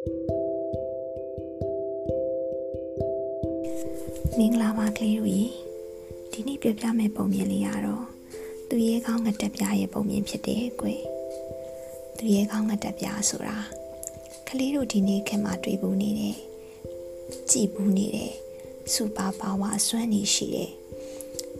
[0.00, 0.02] မ
[4.44, 5.44] င်္ဂလာပါကလေးတို့ရေ
[6.32, 8.04] ဒီနေ့ပြောပြမယ့်ပုံမြင်လေးကတော့
[8.68, 11.02] သူရဲကောင်းငတက်ပြားရဲ့ပုံမြင်ဖြစ်တယ်ကွယ်
[12.16, 13.58] သူရဲကောင်းငတက်ပြားဆိုတာ
[14.48, 16.36] ကလေးတို့ဒီနေ့ခင်မှာတွေ့ဘူးနေတယ်
[17.50, 18.32] ကြည်ဘူးနေတယ်
[18.92, 20.70] စူပါပါဝါအစွမ်းနေရှိတယ်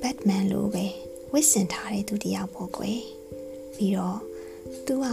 [0.03, 0.85] ဘက်မန်လိုပဲ
[1.33, 3.01] ဝစ်စင်ထားတဲ့သူတယောက်ပေါ့ကွယ်
[3.77, 4.19] ပြီးတော့
[4.87, 5.07] သူက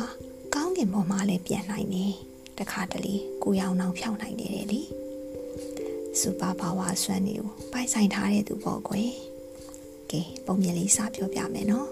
[0.54, 2.16] ကောင်းကင်ပေါ်မှာလည်းပြန်နိုင်တယ်
[2.60, 4.82] တခါတလေကိုရောင်အောင်ဖြောင်းနိုင်တယ်လေ
[6.20, 9.12] စူပါပါဝါစွမ်းနေကိုပိုင်ဆိုင်ထားတဲ့သူပေါ့ကွယ်
[10.12, 11.90] ကဲပုံမြင်လေးစပြောပြမယ်နော်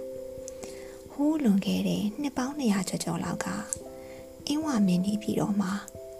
[1.11, 3.47] ဟိုးလွန်ခဲ့တဲ့နှစ်ပေါင်း200ကျော်ကျော်လောက်က
[4.47, 5.69] အင်းဝမင်းနေပြီးတော့မှ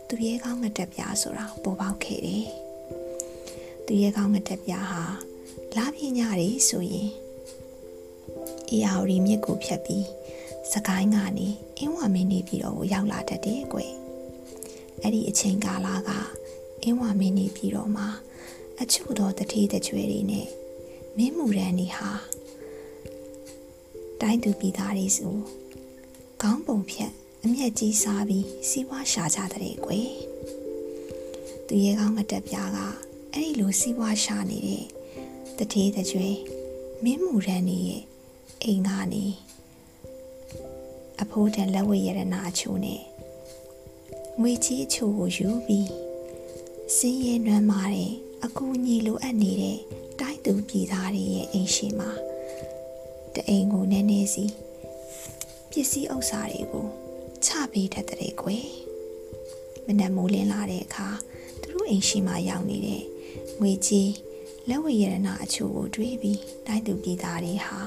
[0.10, 2.46] သူရဲကောင်းငတက်ပြားဆိုတာပေါ်ပေါက်ခဲ့တယ်
[3.86, 5.04] သူရဲကောင်းငတက်ပြားဟာ
[5.76, 7.10] လာပညာတွေဆိုရင်
[8.70, 10.06] အေယာရီမြစ်ကိုဖြတ်ပြီး
[10.72, 14.05] စကိုင်းကနေအင်းဝမင်းနေပြီးတော့ရောက်လာတတ်တယ်ကွယ်
[15.06, 16.10] အဲ့ဒီအချိန်ကာလက
[16.84, 18.06] အင်းဝမင်းနေပြီးတော့မှ
[18.82, 20.48] အချို့သောတတိတကြွယ်တွေနဲ့
[21.18, 22.12] မင်းမူရန်နေဟာ
[24.22, 25.30] တိုင်းသူပြည်သားတွေစု
[26.42, 27.12] ခေါင်းပုံဖြတ်
[27.44, 30.12] အမျက်ကြီးစားပြီးစီးပွားရှာကြတဲ့ကွယ်
[31.68, 32.80] သူရဲကောင်းငတက်ပြားက
[33.34, 34.86] အဲ့ဒီလိုစီးပွားရှာနေတဲ့
[35.58, 36.36] တတိတကြွယ်
[37.04, 38.04] မင်းမူရန်နေရဲ့
[38.64, 39.26] အိမ်ကနေ
[41.22, 43.02] အဖိုးတန်လက်ဝဲရတနာအချို့နဲ့
[44.42, 45.90] ငွေကြီးအချို့ကိုယူပြီး
[46.96, 48.12] စင်းရဲနွမ်းမာတဲ့
[48.46, 49.80] အကူအညီလိုအပ်နေတဲ့
[50.20, 52.12] တိုင်းသူပြည်သားတွေရဲ့အိမ်ရှိမှာ
[53.34, 54.46] တအိမ်ကိုနည်းနည်းစီ
[55.70, 56.88] ပစ္စည်းဥစ္စာတွေကို
[57.46, 58.68] ချပေးတတ်တဲ့ကွယ်
[59.86, 61.10] မနက်မိုးလင်းလာတဲ့အခါ
[61.62, 63.04] သူတို့အိမ်ရှိမှာရောက်နေတဲ့
[63.60, 64.12] ငွေကြီး
[64.70, 67.80] လက်ဝဲရတနာအချို့ကိုတွေးပြီးတိုင်းသူပြည်သားတွေဟာ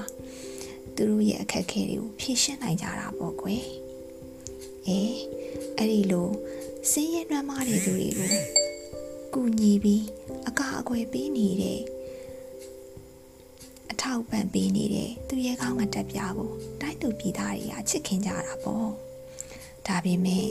[0.95, 3.63] သူတို့ရဲ့အခက်အခဲတွေကိုဖြေရှင်းနိုင်ကြတာပေါ့ကွယ်
[4.87, 5.38] အေး
[5.81, 6.29] အဲ့ဒီလို
[6.91, 8.31] စင်းရဲနှမ်းမားတဲ့သူတွေကို
[9.33, 10.03] ကူညီပြီး
[10.47, 11.79] အကာအကွယ်ပေးနေတဲ့
[13.91, 16.51] အထောက်ပံ့ပေးနေတဲ့သူရဲကောင်းကတက်ပြားကို
[16.81, 18.89] တိုင်းသူပြည်သားတွေကချစ်ခင်ကြတာပေါ့
[19.87, 20.47] ဒါပေမဲ့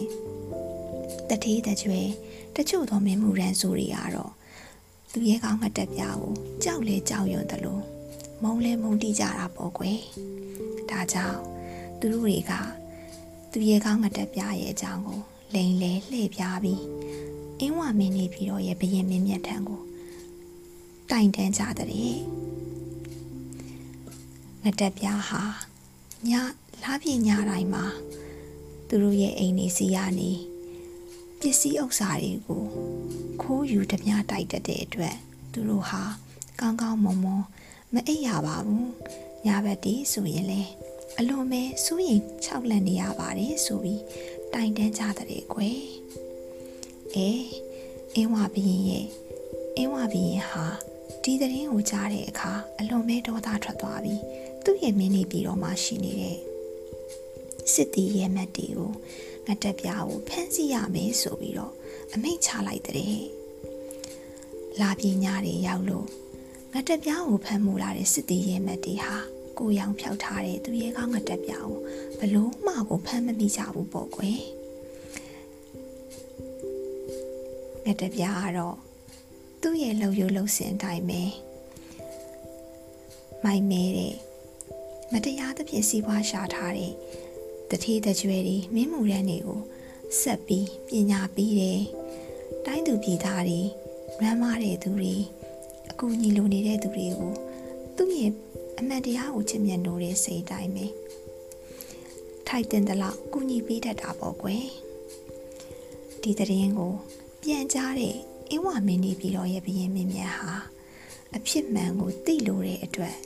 [1.29, 2.09] တတိတကြွယ်
[2.57, 4.33] တချို့သောမင်းမှုရန်ဆိုတွေကတော့
[5.13, 7.83] သူရဲကောင်းကတက်ပြားကိုကြောက်လေကြောက်ရွံ့တယ်လို့
[8.43, 10.01] မုံလဲမုံတိကြတာပေါ့ကွယ်
[10.91, 11.39] ဒါကြောင့်
[11.99, 12.53] သူတို့တွေက
[13.53, 15.21] သူရဲကောင်းငတက်ပြရဲ့အကြောင်းကို
[15.55, 16.83] လိန်လဲလှည့်ပြားပြီး
[17.61, 19.81] အင်းဝမင်းနေပြီးတော့ရဲ့ဘရင်မင်းမြတ်ထံကို
[21.11, 21.89] တိုင်တန်းကြတဲ့
[24.65, 25.43] ငတက်ပြဟာ
[26.29, 26.31] ည
[26.83, 27.85] လာပြညတိုင်းမှာ
[28.89, 30.31] သူတို့ရဲ့အိမ်နေစီရနေ
[31.39, 32.63] ပစ္စည်းဥစ္စာတွေကို
[33.41, 35.17] ခိုးယူတမျှတိုက်တတ်တဲ့အတွက်
[35.53, 36.03] သူတို့ဟာ
[36.61, 37.45] ကောင်းကောင်းမွန်မွန်
[37.95, 38.91] မအိပ်ရပါဘူး
[39.47, 40.63] ညဘက်တည်းဆိုရင်လေ
[41.21, 44.03] အလွန်ပဲစိုးရင်ခြောက်လန့်နေရပါတယ်ဆိုပြီး
[44.55, 45.81] တိုင်တန်းကြတဲ့ကွယ်
[47.15, 47.29] အဲ
[48.15, 49.07] အင်းဝဘရင်ရဲ့
[49.77, 50.65] အင်းဝဘရင်ဟာ
[51.23, 54.23] ဒီသတင်းကိုကြားတဲ့အခါအလွန်ပဲဒေါသထွက်သွားပြီး
[54.65, 56.39] သူ့ရဲ့မင်းနေပြီးတော့မှရှိနေတဲ့
[57.73, 58.93] စစ်တီးရဲ့မတ်တီကို
[59.47, 61.73] ငတက်ပြားကိုဖမ်းဆီးရမယ်ဆိုပြီးတော့
[62.13, 63.17] အမိန့်ချလိုက်တဲ့
[64.81, 66.07] လာပညာတွေရောက်လို့
[66.73, 69.17] ငတက်ပြားကိုဖမ်းမှုလာတဲ့စစ်တီးရဲ့မတ်တီဟာ
[69.59, 71.79] ကိုရောင်ဖြောက်ထားတဲ့သူရဲကောင်းငတက်ပြားကို
[72.19, 74.41] ဘလို့မှကိုဖမ်းမမိကြဘူးပေါ့ကွယ်
[77.85, 78.77] ငတက်ပြားကတော့
[79.63, 81.23] သူ့ရဲ့လှုပ်ရိုးလှုပ်စင်အတိုင်းပဲ
[83.45, 84.15] မိုင်မဲတဲ့
[85.13, 86.93] မတရားသဖြင့်စီးပွားရှာထားတဲ့
[87.71, 89.61] တတိတကြွယ်တွေမင်းမှုရန်တွေကို
[90.21, 91.81] ဆက်ပြီးပညာပေးတယ်
[92.67, 93.61] တိုင်းသူပြည်သားတွေ
[94.23, 95.15] ရမ်းမာတဲ့သူတွေ
[95.91, 97.33] အကူအညီလိုနေတဲ့သူတွေကို
[97.97, 98.33] သူ့ရဲ့
[98.81, 100.87] အမှန်တရားကိုချစ်မြတ်လို့တဲ့စိတ်တိုင်းပဲ
[102.47, 104.65] ထိုက်တင်တယ်လို့ကူညီပေးတတ်တာပေါ့ကွယ်
[106.23, 106.93] ဒီတရင်ကို
[107.43, 108.17] ပြန်ကြားတဲ့
[108.51, 110.53] အင်းဝမင်းနေပြီးတော့ရဲ့ဘရင်မင်းမြတ်ဟာ
[111.37, 113.17] အဖြစ်မှန်ကိုသိလို့တဲ့အတွက်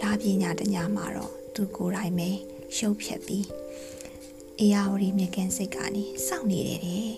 [0.00, 2.28] လာပညာတညာမှာတော့သူကိုယ်တိုင်ပဲ
[2.76, 3.46] ရှုပ်ဖြက်ပြီး
[4.58, 7.08] အေယာဝတီမြကန်စိတ်ကနေစောင့်နေတယ်တဲ့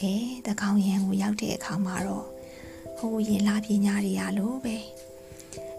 [0.00, 0.14] အဲ
[0.46, 2.26] တကောင်ရန်ကိုရောက်တဲ့အခါမှာတော့
[2.98, 4.76] ဟိုရင်လာပညာတွေရလို့ပဲ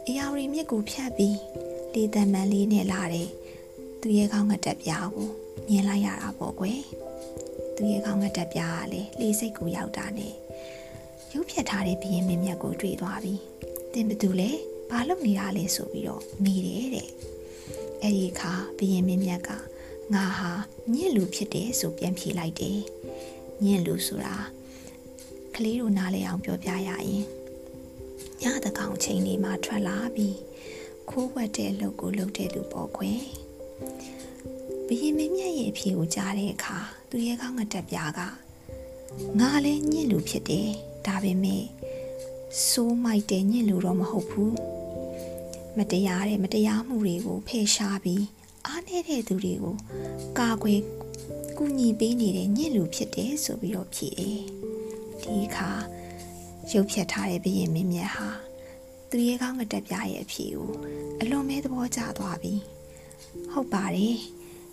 [0.09, 1.37] အရာဝတီမြစ်ကိုဖြတ်ပြီး
[1.93, 3.29] လေတံမန်လေးနဲ့လာတဲ့
[4.01, 5.29] သူရဲ့ကောင်းငတက်ပြားကို
[5.67, 6.81] မြင်လိုက်ရတာပေါ့ကွယ်
[7.75, 10.33] သူရဲ့ကောင်းငတက်ပြားကလေလေစိတ်ကိုရောက်တာနဲ့
[11.33, 13.41] ရုပ်ဖြတ်ထားတဲ့ဘရင်မင်းမြတ်ကိုတွေ့သွားပြီး
[13.93, 14.49] တင်ဘသူလဲ
[14.89, 17.09] ဘာလုပ်နေတာလဲဆိုပြီးတော့မိတယ်တဲ့
[18.01, 19.49] အဲ့ဒီအခါဘရင်မင်းမြတ်က
[20.13, 20.51] ငါဟာ
[20.93, 22.77] ညင့်လူဖြစ်တယ်ဆိုပြန်ဖြေလိုက်တယ်
[23.63, 24.35] ညင့်လူဆိုတာ
[25.55, 27.36] ကလေးတို့နားလဲအောင်ပြောပြရရင်
[28.41, 30.37] ညတကောင်ချိန်လေးမှထွက်လာပြီး
[31.09, 33.21] ခိုးဝက်တဲ့အလုပ်ကိုလုပ်တဲ့လူပေါ့ခွင်
[34.87, 36.77] ဘရင်မင်းမြတ်ရဲ့အဖြေကိုကြားတဲ့အခါ
[37.09, 38.21] သူရဲ့ကောင်းငတက်ပြားက
[39.39, 40.69] ငါလည်းညင့်လူဖြစ်တယ်
[41.05, 41.63] ဒါပေမဲ့
[42.69, 44.55] စိုးမိုက်တဲ့ညင့်လူတော့မဟုတ်ဘူး
[45.77, 48.23] မတရားတဲ့မတရားမှုတွေကိုဖယ်ရှားပြီး
[48.65, 49.75] အားနည်းတဲ့သူတွေကို
[50.39, 50.81] ကာကွယ်
[51.57, 54.39] ကူညီပေးနေတဲ့ညင့်လူဖြစ်တယ်ဆိုပြီးတော့ဖြေတယ်
[55.21, 55.69] ဒီအခါ
[56.73, 58.27] ရုပ်ဖြတ်ထားတဲ့ဘရင်မင်းမြတ်ဟာ
[59.09, 60.71] သူရဲ့ကောင်းကတက်ပြရဲ့အဖြေကို
[61.21, 62.53] အလွန်မဲသဘောကျသွားပြီ
[63.51, 64.17] ဟုတ်ပါတယ်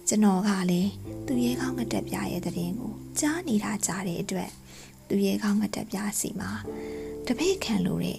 [0.08, 0.90] ကျွန်တော်ကလည်း
[1.26, 4.50] သူရဲကောင်းငတက်ပြရဲ့တဲ့ရင်ကိုကြားနေတာကြားတဲ့အတွက်
[5.08, 6.50] သူရဲကောင်းငတက်ပြစီမှာ
[7.26, 8.18] တပိတ်ခံလို့တဲ့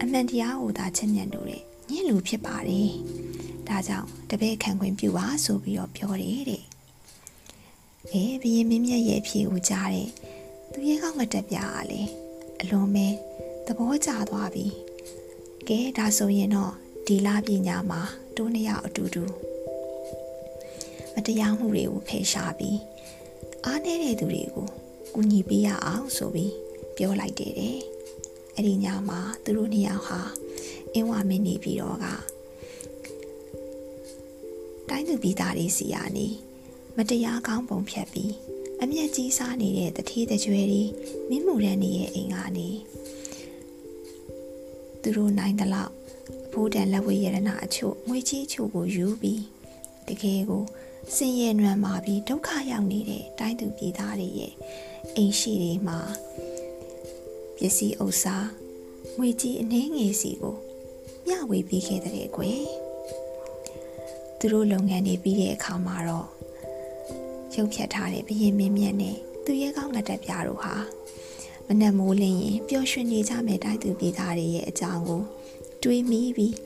[0.00, 2.90] အမှန်တရားကိုသာချက်မြတ်လို့တဲ့ညင်လူဖြစ်ပါတယ်
[3.68, 6.62] ဒါကြောင့်တပိတ်ခံခွင့်ပြုပါဆိုပြီးတော့ပြောတယ်တဲ့
[8.10, 10.08] အဲဘရင်မင်းမြတ်ရဲ့အဖြေကိုကြားတဲ့
[10.72, 12.23] သူရဲကောင်းငတက်ပြကလည်း
[12.60, 13.06] အလွန်ပဲ
[13.66, 14.66] သဘောကျသွားပြီ
[15.68, 16.72] ကဲဒါဆိုရင်တော့
[17.06, 18.00] ဒီလပညာမှာ
[18.36, 19.24] တို့နှစ်ယောက်အတူတူ
[21.14, 22.78] မတရားမှုတွေကိုဖယ်ရှားပြီး
[23.64, 24.68] အားနည်းတဲ့သူတွေကို
[25.14, 26.52] ကူညီပေးရအောင်ဆိုပြီး
[26.96, 27.78] ပြောလိုက်တယ်တဲ့
[28.54, 30.20] အဲ့ဒီညမှာသူတို့နှစ်ယောက်ဟာ
[30.92, 32.06] အင်းဝမင်းနေပြီးတော့က
[34.88, 36.26] တိုင်းသူပြည်သားတွေစီရနေ
[36.96, 38.32] မတရားကောင်းပုံဖြတ်ပြီး
[38.86, 40.82] အမျက်ကြီးစားနေတဲ့တထေးတကြွယ်တွေ
[41.28, 42.68] မင်းမှုရန်နေရဲ့အိမ်ကနေ
[45.02, 45.92] သူတို့နိုင်တဲ့လောက်
[46.46, 49.42] အဖိုးတန်လက်ဝဲရတနာအချို့ငွေကြီးချို့ကိုယူပြီး
[50.08, 50.64] တကယ်ကို
[51.16, 54.52] စင်ရဲနွမ်းမာပြီးဒုက္ခရောက်နေတဲ့တိုင်းသူပြည်သားတွေရဲ့
[55.16, 55.98] အိမ်ရှိတွေမှာ
[57.56, 58.36] ပစ္စည်းဥစ္စာ
[59.18, 60.56] ငွေကြီးအနှင်းငယ်စီကို
[61.26, 62.66] မျှဝေပေးခဲ့တဲ့ကွယ်
[64.38, 66.28] သူတို့လုပ်ငန်းတွေပြီးတဲ့အခါမှာတော့
[67.56, 70.74] ရုပ်ဖြတ်ထားတဲ့ဘရင်မင်းမြတ်နဲ့သူရဲကောင်းငတ်တက်ပြတို့ဟာ
[71.66, 75.22] မနက်မိုးလင်းရင်ပျော်ရွှင်နေကြမယ်တိုင်းသူပြည်သားတွေရဲ့အကြောင်းကို
[75.82, 76.56] တွေးမိပြီး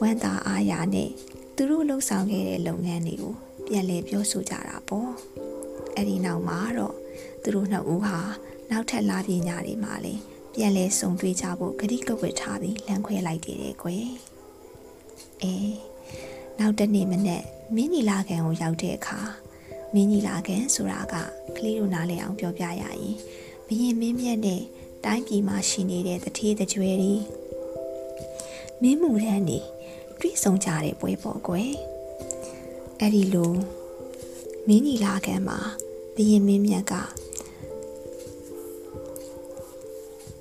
[0.00, 1.10] ဝမ်းသာအားရနဲ့
[1.56, 3.34] သူတို့လှုပ်ဆောင်ခဲ့တဲ့လုပ်ငန်းတွေကို
[3.66, 5.10] ပြန်လည်ပြောဆိုကြတာပေါ့
[5.94, 6.94] အဲ့ဒီနောက်မှာတော့
[7.42, 8.18] သူတို့နှစ်ဦးဟာ
[8.70, 10.20] နောက်ထပ်လာပညာတွေမှာလည်း
[10.54, 14.08] ပြန်လည်စုံတွေ့ကြဖို့ဂတိကဝတ်ထားပြီးလမ်းခွဲလိုက်တယ်ကွယ်
[15.42, 15.54] အဲ
[16.58, 17.42] နောက်တနေ့မနေ့
[17.74, 19.18] မင်းနီလာကန်ကိုရောက်တဲ့အခါ
[19.94, 21.14] မင်းနီလာကန်ဆိုတာက
[21.56, 23.14] ကလေးတို့နားလည်အောင်ပြောပြရရင်
[23.66, 24.62] ဘရင်မင်းမြတ်နဲ့
[25.04, 27.14] တိုင်းပြည်မှာရှိနေတဲ့တထေးတကြွယ်တွေ
[28.82, 29.58] မင်းမှုရန်နေ
[30.20, 31.72] တွေ့ဆုံကြတဲ့ပွဲပေါ်ကွယ်
[33.00, 33.52] အဲ့ဒီလို
[34.66, 35.58] မင်းကြီးလာခံမှာ
[36.14, 36.92] ဘရင်မင်းမြတ်က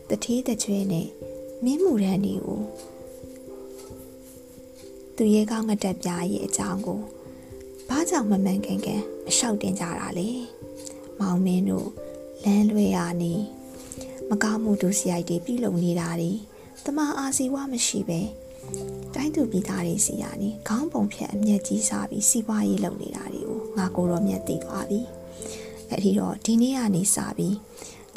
[0.09, 1.07] တတိတကျွဲနဲ့
[1.63, 2.61] မင်းမှုရန်ဒီကို
[5.15, 7.01] သူရဲကောင်းငတက်ပြားရဲ့အကြောင်းကို
[7.89, 10.29] ဘာကြောင့်မမှန်ကန်ကန်မလျှောက်တင်ကြတာလဲ
[11.19, 11.89] မောင်မင်းတို့
[12.43, 13.33] လမ်းလွဲရနေ
[14.29, 16.31] မကောင်းမှုဒုစရိုက်တွေပြုလုပ်နေတာတွေ
[16.85, 18.19] တမအာစီဝမရှိပဲ
[19.13, 24.99] တိုင်းသူပြည်သားတွေစီရနေခေါင်းပုံဖြတ်အမျက်ကြီးစားပြီးစီးပွားရေးလုပ်နေတာတွေကိုငါကိုတော့မျက်သိသွားပြီ
[25.89, 27.55] အဲ့ဒီတော့ဒီနေ့ကနေစပြီး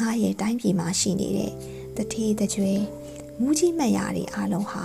[0.01, 1.53] ငါရဲ့တိုင်းပြည်မှာရှိနေတဲ့
[1.97, 2.81] တထေးတကြွယ်
[3.41, 4.85] မူးကြီးမတ်ရာတွေအားလုံးဟာ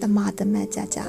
[0.00, 1.00] တမတမတ်ကြကြ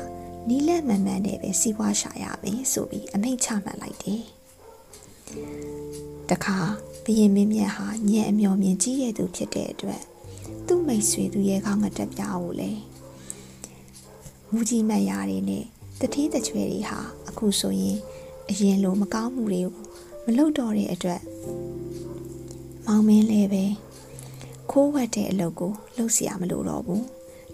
[0.48, 4.22] နီးလက်မှန်မှန်နဲ့ပဲစီးပွားရှာရမယ်ဆိုပြီးအမိန့်ချမှတ်လိုက်တယ်
[6.30, 6.58] တခါ
[7.04, 10.02] ဘရင်မင်းမြတ်ဟာညံ့အမျော်မြင်ကြီးတဲ့သူဖြစ်တဲ့အတွက်
[10.66, 12.80] သူ့မိတ်ဆွေသူရဲ့ခေါင်းငတက်ပြားကိုလည်း
[14.50, 15.64] မူကြီးမတ်ရာတွေနဲ့
[16.00, 17.98] တတိတချွဲတွေဟာအခုဆိုရင်
[18.50, 19.74] အရင်လိုမကောင်းမှုတွေကို
[20.24, 21.20] မလုပ်တော့တဲ့အတွက်
[22.86, 23.64] မောင်မင်းလည်းပဲ
[24.70, 27.04] ခိုးဝက်တဲ့အလုပ်ကိုလုပ်เสียမလို့တော့ဘူး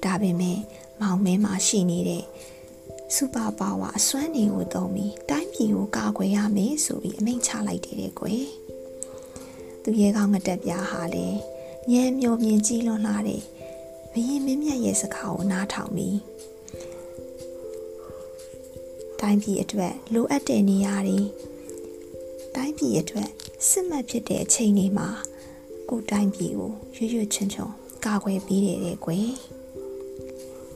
[0.04, 0.58] ဒါပေမဲ့
[1.00, 2.24] မောင်မင်းမှာရှိနေတဲ့
[3.15, 8.45] စူပါပါဝါအစွမ်းတွေကိုသုံးပြီးတိုင်းပြည်ကိုကာကွယ်ရမယ်ဆိုပြီးအမိန့်ချလိုက်တယ်တဲ့ကွယ်
[9.83, 11.27] သူရဲကောင်းငတက်ပြားဟာလေ
[11.91, 13.41] ညံမျောမြင်ကြီးလွန်လာတဲ့
[14.11, 16.17] ဘရင်မင်းမြတ်ရဲ့စကားကိုနားထောင်ပြီး
[19.19, 21.19] တိုင်းပြည်အတွက်လိုအပ်တဲ့နေရာတွေ
[22.55, 23.29] တိုင်းပြည်အတွက်
[23.69, 25.07] စစ်မှတ်ဖြစ်တဲ့အချိန်တွေမှာ
[25.89, 27.73] ကိုတိုင်းပြည်ကိုရွရွချွန်းချွန်း
[28.05, 29.29] ကာကွယ်ပေးတယ်တဲ့ကွယ်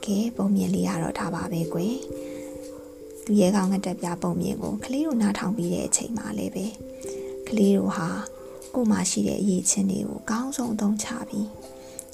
[0.06, 1.96] ကဲပုံမြင်လေးရတော့ဒါပါပဲကွယ်
[3.26, 6.66] သူရဲကောင်းငတက်ပြပုံမြင်ကိုကလေးတို့နားထောင်ပြီးတဲ့အချိန်မှာလည်းပဲ
[7.48, 8.10] ကလေးတို့ဟာ
[8.76, 11.48] ကိုမှရှိတဲ့အရေးချင်းတွေကိုကောင်းဆုံးအသုံးချပြီး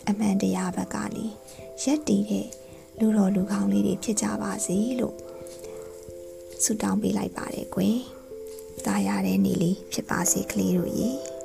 [0.09, 1.25] အမှန်တရားဘက်ကနေ
[1.83, 2.47] ရက်တည်တဲ့
[2.99, 5.15] လူတော်လူကောင်းလေးတွေဖြစ်ကြပါစေလို့
[6.63, 7.97] ဆုတောင်းပေးလိုက်ပါတယ်ကွယ်။
[8.85, 11.09] တာရတဲ့နေ့လေးဖြစ်ပါစေကလေးတို့ရေ။